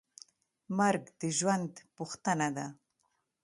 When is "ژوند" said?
1.37-1.73